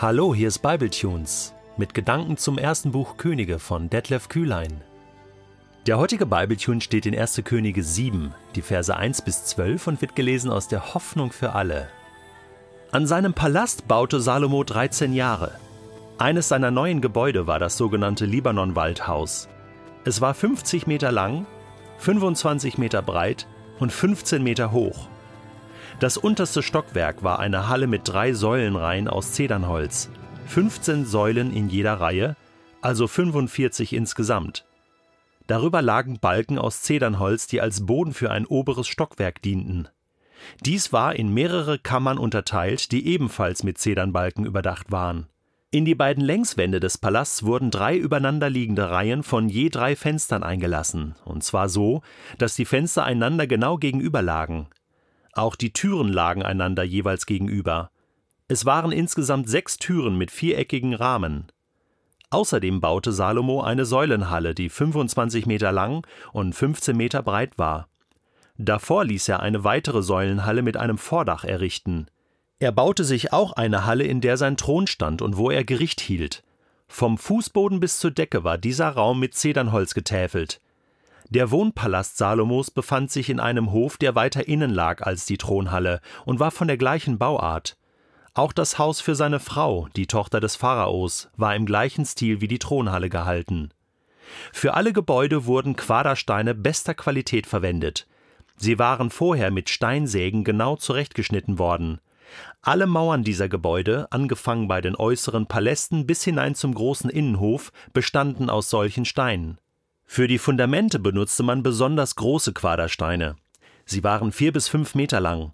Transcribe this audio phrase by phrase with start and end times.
[0.00, 4.80] Hallo, hier ist Bibletunes mit Gedanken zum ersten Buch Könige von Detlef Kühlein.
[5.88, 7.42] Der heutige Bibletune steht in 1.
[7.42, 11.88] Könige 7, die Verse 1 bis 12 und wird gelesen aus der Hoffnung für alle.
[12.92, 15.58] An seinem Palast baute Salomo 13 Jahre.
[16.16, 19.48] Eines seiner neuen Gebäude war das sogenannte Libanon-Waldhaus.
[20.04, 21.44] Es war 50 Meter lang,
[21.98, 23.48] 25 Meter breit
[23.80, 25.08] und 15 Meter hoch.
[26.00, 30.10] Das unterste Stockwerk war eine Halle mit drei Säulenreihen aus Zedernholz,
[30.46, 32.36] 15 Säulen in jeder Reihe,
[32.80, 34.64] also 45 insgesamt.
[35.48, 39.88] Darüber lagen Balken aus Zedernholz, die als Boden für ein oberes Stockwerk dienten.
[40.64, 45.26] Dies war in mehrere Kammern unterteilt, die ebenfalls mit Zedernbalken überdacht waren.
[45.72, 51.16] In die beiden Längswände des Palasts wurden drei übereinanderliegende Reihen von je drei Fenstern eingelassen,
[51.24, 52.02] und zwar so,
[52.38, 54.68] dass die Fenster einander genau gegenüber lagen.
[55.32, 57.90] Auch die Türen lagen einander jeweils gegenüber.
[58.48, 61.46] Es waren insgesamt sechs Türen mit viereckigen Rahmen.
[62.30, 67.88] Außerdem baute Salomo eine Säulenhalle, die 25 Meter lang und 15 Meter breit war.
[68.56, 72.06] Davor ließ er eine weitere Säulenhalle mit einem Vordach errichten.
[72.58, 76.00] Er baute sich auch eine Halle, in der sein Thron stand und wo er Gericht
[76.00, 76.42] hielt.
[76.88, 80.60] Vom Fußboden bis zur Decke war dieser Raum mit Zedernholz getäfelt.
[81.30, 86.00] Der Wohnpalast Salomos befand sich in einem Hof, der weiter innen lag als die Thronhalle
[86.24, 87.76] und war von der gleichen Bauart.
[88.32, 92.48] Auch das Haus für seine Frau, die Tochter des Pharaos, war im gleichen Stil wie
[92.48, 93.70] die Thronhalle gehalten.
[94.52, 98.06] Für alle Gebäude wurden Quadersteine bester Qualität verwendet.
[98.56, 102.00] Sie waren vorher mit Steinsägen genau zurechtgeschnitten worden.
[102.62, 108.48] Alle Mauern dieser Gebäude, angefangen bei den äußeren Palästen bis hinein zum großen Innenhof, bestanden
[108.48, 109.58] aus solchen Steinen.
[110.10, 113.36] Für die Fundamente benutzte man besonders große Quadersteine.
[113.84, 115.52] Sie waren vier bis fünf Meter lang.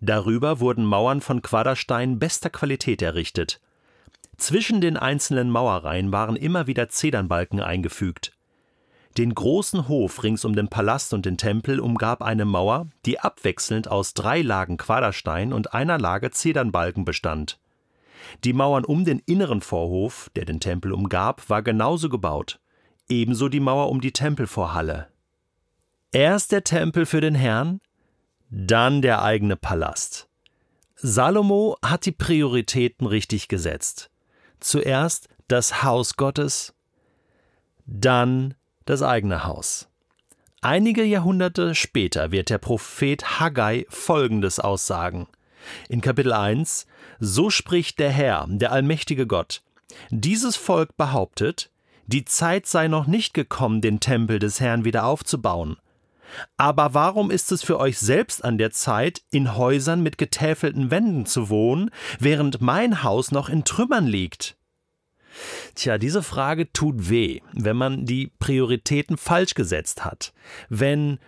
[0.00, 3.60] Darüber wurden Mauern von Quaderstein bester Qualität errichtet.
[4.36, 8.32] Zwischen den einzelnen Mauerreihen waren immer wieder Zedernbalken eingefügt.
[9.16, 13.88] Den großen Hof rings um den Palast und den Tempel umgab eine Mauer, die abwechselnd
[13.88, 17.60] aus drei Lagen Quaderstein und einer Lage Zedernbalken bestand.
[18.42, 22.58] Die Mauern um den inneren Vorhof, der den Tempel umgab, war genauso gebaut
[23.08, 25.08] ebenso die Mauer um die Tempelvorhalle.
[26.12, 27.80] Erst der Tempel für den Herrn,
[28.50, 30.28] dann der eigene Palast.
[30.96, 34.10] Salomo hat die Prioritäten richtig gesetzt.
[34.60, 36.74] Zuerst das Haus Gottes,
[37.84, 38.54] dann
[38.84, 39.88] das eigene Haus.
[40.60, 45.26] Einige Jahrhunderte später wird der Prophet Haggai Folgendes aussagen.
[45.88, 46.86] In Kapitel 1
[47.18, 49.62] So spricht der Herr, der allmächtige Gott.
[50.10, 51.70] Dieses Volk behauptet,
[52.06, 55.76] die Zeit sei noch nicht gekommen, den Tempel des Herrn wieder aufzubauen.
[56.56, 61.26] Aber warum ist es für euch selbst an der Zeit, in Häusern mit getäfelten Wänden
[61.26, 64.56] zu wohnen, während mein Haus noch in Trümmern liegt?
[65.74, 70.32] Tja, diese Frage tut weh, wenn man die Prioritäten falsch gesetzt hat.
[70.68, 71.18] Wenn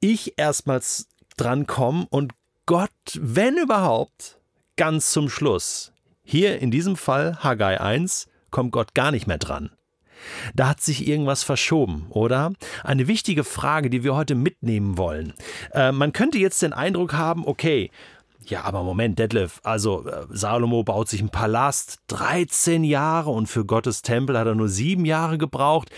[0.00, 2.32] ich erstmals drankomme und
[2.66, 4.38] Gott, wenn überhaupt,
[4.76, 5.92] ganz zum Schluss.
[6.22, 9.70] Hier in diesem Fall Haggai 1 kommt Gott gar nicht mehr dran.
[10.54, 12.52] Da hat sich irgendwas verschoben, oder?
[12.84, 15.34] Eine wichtige Frage, die wir heute mitnehmen wollen.
[15.72, 17.90] Äh, man könnte jetzt den Eindruck haben, okay,
[18.46, 23.64] ja, aber Moment, Detlef, also äh, Salomo baut sich einen Palast, 13 Jahre und für
[23.64, 25.90] Gottes Tempel hat er nur sieben Jahre gebraucht.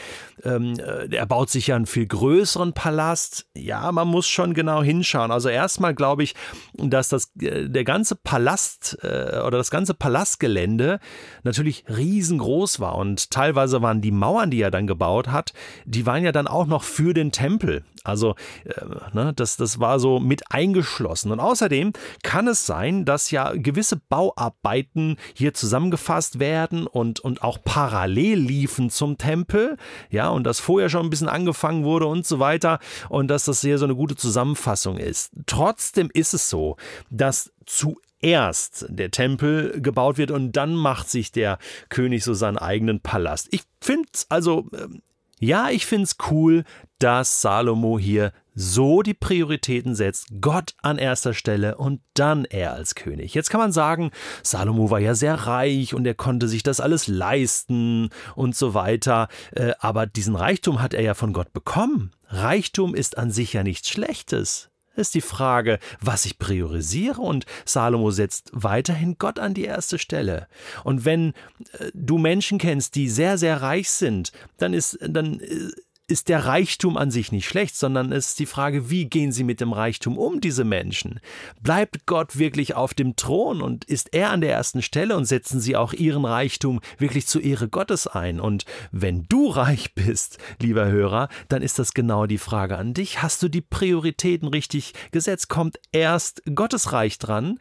[0.42, 3.46] Ähm, äh, er baut sich ja einen viel größeren Palast.
[3.54, 5.30] Ja, man muss schon genau hinschauen.
[5.30, 6.34] Also erstmal glaube ich,
[6.74, 10.98] dass das, äh, der ganze Palast oder das ganze Palastgelände
[11.42, 15.52] natürlich riesengroß war und teilweise waren die Mauern, die er dann gebaut hat,
[15.84, 17.84] die waren ja dann auch noch für den Tempel.
[18.04, 18.34] Also
[18.64, 21.32] äh, ne, das, das war so mit eingeschlossen.
[21.32, 21.92] Und außerdem
[22.22, 28.90] kann es sein, dass ja gewisse Bauarbeiten hier zusammengefasst werden und, und auch parallel liefen
[28.90, 29.76] zum Tempel.
[30.10, 32.78] Ja, und dass vorher schon ein bisschen angefangen wurde und so weiter.
[33.08, 35.32] Und dass das hier so eine gute Zusammenfassung ist.
[35.46, 36.76] Trotzdem ist es so,
[37.10, 41.58] dass zuerst der Tempel gebaut wird und dann macht sich der
[41.88, 43.48] König so seinen eigenen Palast.
[43.50, 45.02] Ich finde es also ähm,
[45.40, 46.64] ja, ich finde es cool,
[46.98, 52.94] dass Salomo hier so die Prioritäten setzt, Gott an erster Stelle und dann er als
[52.94, 53.34] König.
[53.34, 54.10] Jetzt kann man sagen,
[54.42, 59.28] Salomo war ja sehr reich und er konnte sich das alles leisten und so weiter,
[59.52, 62.12] äh, aber diesen Reichtum hat er ja von Gott bekommen.
[62.28, 68.10] Reichtum ist an sich ja nichts Schlechtes ist die Frage, was ich priorisiere und Salomo
[68.10, 70.48] setzt weiterhin Gott an die erste Stelle.
[70.84, 71.34] Und wenn
[71.78, 75.70] äh, du Menschen kennst, die sehr, sehr reich sind, dann ist, dann äh,
[76.06, 79.44] ist der Reichtum an sich nicht schlecht, sondern es ist die Frage, wie gehen sie
[79.44, 81.20] mit dem Reichtum um, diese Menschen?
[81.62, 85.60] Bleibt Gott wirklich auf dem Thron und ist er an der ersten Stelle und setzen
[85.60, 88.38] sie auch ihren Reichtum wirklich zur Ehre Gottes ein?
[88.38, 93.22] Und wenn du reich bist, lieber Hörer, dann ist das genau die Frage an dich.
[93.22, 95.48] Hast du die Prioritäten richtig gesetzt?
[95.48, 97.58] Kommt erst Gottes Reich dran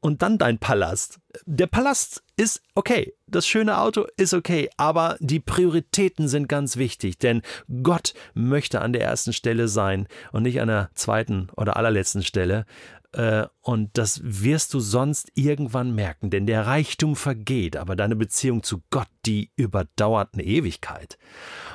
[0.00, 1.20] und dann dein Palast?
[1.44, 7.18] Der Palast ist okay, das schöne Auto ist okay, aber die Prioritäten sind ganz wichtig,
[7.18, 7.42] denn
[7.82, 12.64] Gott möchte an der ersten Stelle sein und nicht an der zweiten oder allerletzten Stelle.
[13.12, 18.62] Äh, und das wirst du sonst irgendwann merken, denn der Reichtum vergeht, aber deine Beziehung
[18.62, 21.18] zu Gott, die überdauert eine Ewigkeit.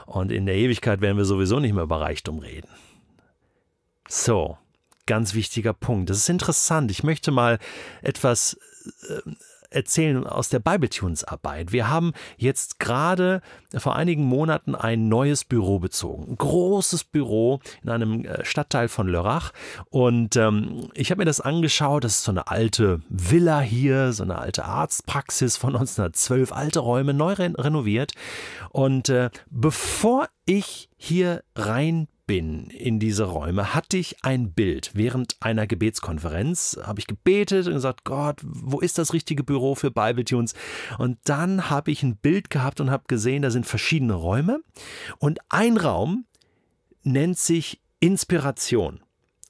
[0.05, 2.69] Und in der Ewigkeit werden wir sowieso nicht mehr über Reichtum reden.
[4.07, 4.57] So,
[5.05, 6.09] ganz wichtiger Punkt.
[6.09, 6.91] Das ist interessant.
[6.91, 7.59] Ich möchte mal
[8.01, 8.57] etwas
[9.09, 9.31] äh,
[9.73, 11.71] erzählen aus der Bibletunes-Arbeit.
[11.71, 13.41] Wir haben jetzt gerade
[13.75, 16.31] vor einigen Monaten ein neues Büro bezogen.
[16.31, 19.51] Ein großes Büro in einem äh, Stadtteil von Lörrach.
[19.89, 22.03] Und ähm, ich habe mir das angeschaut.
[22.03, 27.13] Das ist so eine alte Villa hier, so eine alte Arztpraxis von 1912, alte Räume,
[27.13, 28.13] neu renoviert.
[28.69, 34.89] Und äh, bevor ich hier rein bin in diese Räume, hatte ich ein Bild.
[34.95, 39.91] Während einer Gebetskonferenz habe ich gebetet und gesagt, Gott, wo ist das richtige Büro für
[39.91, 40.55] Bibletunes?
[40.97, 44.61] Und dann habe ich ein Bild gehabt und habe gesehen, da sind verschiedene Räume
[45.19, 46.25] und ein Raum
[47.03, 49.01] nennt sich Inspiration.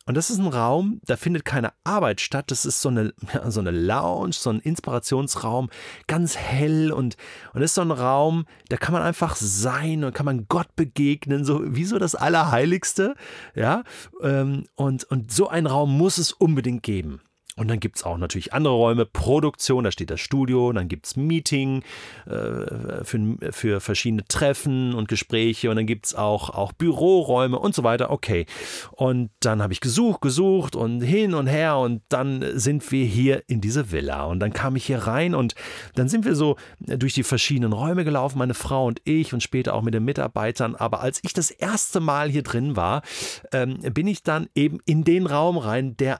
[0.05, 2.51] Und das ist ein Raum, da findet keine Arbeit statt.
[2.51, 3.13] Das ist so eine,
[3.47, 5.69] so eine Lounge, so ein Inspirationsraum,
[6.07, 7.15] ganz hell und,
[7.53, 10.75] und das ist so ein Raum, da kann man einfach sein und kann man Gott
[10.75, 13.15] begegnen, so wie so das Allerheiligste.
[13.55, 13.83] Ja,
[14.21, 17.21] ähm, und, und so einen Raum muss es unbedingt geben.
[17.55, 21.05] Und dann gibt es auch natürlich andere Räume, Produktion, da steht das Studio, dann gibt
[21.05, 21.83] es Meeting
[22.25, 27.75] äh, für, für verschiedene Treffen und Gespräche und dann gibt es auch, auch Büroräume und
[27.75, 28.09] so weiter.
[28.09, 28.47] Okay.
[28.91, 33.43] Und dann habe ich gesucht, gesucht und hin und her und dann sind wir hier
[33.47, 35.53] in diese Villa und dann kam ich hier rein und
[35.93, 39.75] dann sind wir so durch die verschiedenen Räume gelaufen, meine Frau und ich und später
[39.75, 40.75] auch mit den Mitarbeitern.
[40.75, 43.03] Aber als ich das erste Mal hier drin war,
[43.51, 46.19] ähm, bin ich dann eben in den Raum rein, der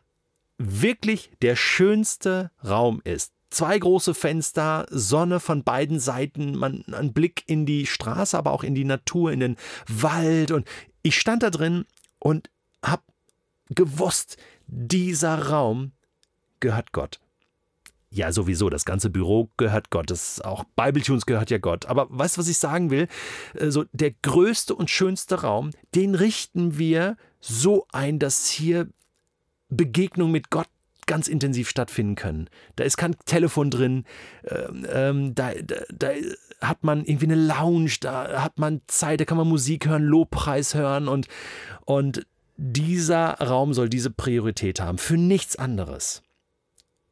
[0.64, 3.34] wirklich der schönste Raum ist.
[3.50, 8.64] Zwei große Fenster, Sonne von beiden Seiten, man, ein Blick in die Straße, aber auch
[8.64, 9.58] in die Natur, in den
[9.88, 10.52] Wald.
[10.52, 10.68] Und
[11.04, 11.86] ich stand da drin
[12.18, 12.50] und
[12.84, 13.04] habe
[13.70, 15.92] gewusst, dieser Raum
[16.60, 17.20] gehört Gott.
[18.10, 20.12] Ja, sowieso, das ganze Büro gehört Gott.
[20.12, 21.88] Das auch Bibletunes gehört ja Gott.
[21.88, 23.08] Aber weißt du, was ich sagen will?
[23.60, 28.88] Also der größte und schönste Raum, den richten wir so ein, dass hier
[29.74, 30.68] Begegnung mit Gott
[31.06, 32.50] ganz intensiv stattfinden können.
[32.76, 34.06] Da ist kein Telefon drin,
[34.48, 36.10] ähm, ähm, da, da, da,
[36.62, 40.76] hat man irgendwie eine Lounge, da hat man Zeit, da kann man Musik hören, Lobpreis
[40.76, 41.28] hören und,
[41.84, 42.26] und
[42.56, 46.24] dieser Raum soll diese Priorität haben, für nichts anderes.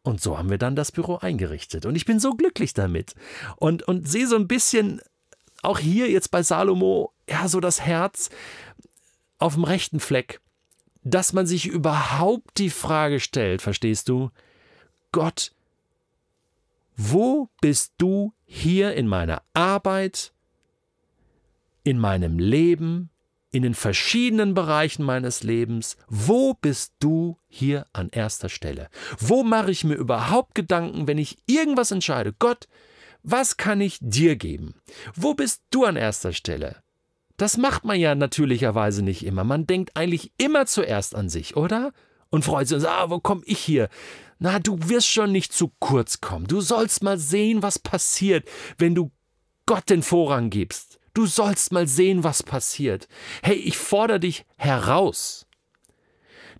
[0.03, 1.85] Und so haben wir dann das Büro eingerichtet.
[1.85, 3.13] Und ich bin so glücklich damit.
[3.57, 5.01] Und, und sehe so ein bisschen
[5.61, 8.29] auch hier jetzt bei Salomo, ja, so das Herz
[9.37, 10.39] auf dem rechten Fleck
[11.03, 14.29] dass man sich überhaupt die Frage stellt, verstehst du?
[15.11, 15.51] Gott,
[16.95, 20.33] wo bist du hier in meiner Arbeit,
[21.83, 23.09] in meinem Leben,
[23.51, 28.89] in den verschiedenen Bereichen meines Lebens, wo bist du hier an erster Stelle?
[29.19, 32.33] Wo mache ich mir überhaupt Gedanken, wenn ich irgendwas entscheide?
[32.39, 32.67] Gott,
[33.23, 34.75] was kann ich dir geben?
[35.15, 36.81] Wo bist du an erster Stelle?
[37.41, 39.43] Das macht man ja natürlicherweise nicht immer.
[39.43, 41.91] Man denkt eigentlich immer zuerst an sich, oder?
[42.29, 43.89] Und freut sich und sagt, ah, wo komm ich hier?
[44.37, 46.45] Na, du wirst schon nicht zu kurz kommen.
[46.45, 49.09] Du sollst mal sehen, was passiert, wenn du
[49.65, 50.99] Gott den Vorrang gibst.
[51.15, 53.07] Du sollst mal sehen, was passiert.
[53.41, 55.47] Hey, ich fordere dich heraus,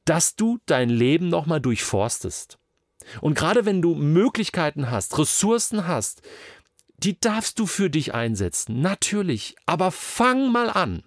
[0.05, 2.57] dass du dein Leben nochmal durchforstest.
[3.21, 6.23] Und gerade wenn du Möglichkeiten hast, Ressourcen hast,
[7.03, 11.03] die darfst du für dich einsetzen, natürlich, aber fang mal an,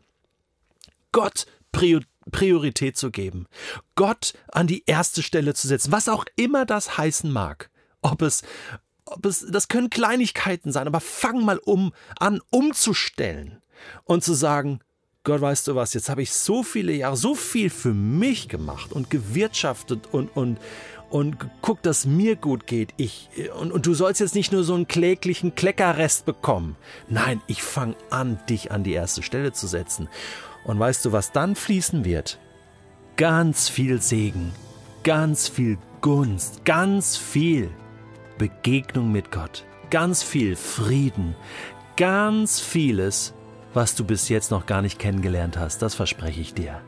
[1.13, 3.47] Gott Priorität zu geben,
[3.95, 7.71] Gott an die erste Stelle zu setzen, was auch immer das heißen mag.
[8.03, 8.43] Ob es,
[9.05, 13.63] ob es, das können Kleinigkeiten sein, aber fang mal um an, umzustellen
[14.05, 14.81] und zu sagen,
[15.25, 18.93] Gott, weißt du was, jetzt habe ich so viele Jahre, so viel für mich gemacht
[18.93, 20.59] und gewirtschaftet und, und,
[21.11, 22.93] und guck, dass mir gut geht.
[22.97, 23.29] Ich,
[23.61, 26.77] und, und du sollst jetzt nicht nur so einen kläglichen Kleckerrest bekommen.
[27.09, 30.09] Nein, ich fange an, dich an die erste Stelle zu setzen.
[30.65, 32.39] Und weißt du, was dann fließen wird?
[33.17, 34.53] Ganz viel Segen,
[35.05, 37.71] ganz viel Gunst, ganz viel
[38.39, 41.37] Begegnung mit Gott, ganz viel Frieden,
[41.97, 43.35] ganz vieles,
[43.73, 46.81] was du bis jetzt noch gar nicht kennengelernt hast, das verspreche ich dir.